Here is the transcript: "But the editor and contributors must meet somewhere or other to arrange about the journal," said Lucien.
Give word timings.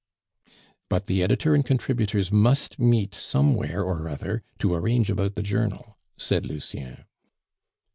"But 0.89 1.05
the 1.05 1.21
editor 1.21 1.53
and 1.53 1.63
contributors 1.63 2.31
must 2.31 2.79
meet 2.79 3.13
somewhere 3.13 3.83
or 3.83 4.09
other 4.09 4.41
to 4.57 4.73
arrange 4.73 5.11
about 5.11 5.35
the 5.35 5.43
journal," 5.43 5.95
said 6.17 6.43
Lucien. 6.43 7.05